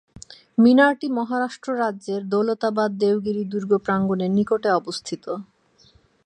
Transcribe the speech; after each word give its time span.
মিনারটি 0.57 1.07
মহারাষ্ট্র 1.09 1.69
রাজ্যের 1.79 2.21
দৌলতাবাদ-দেওগিরি 2.29 3.43
দুর্গ 3.45 3.71
প্রাঙ্গণের 3.85 4.31
নিকটে 4.31 4.69
অবস্থিত। 4.71 5.25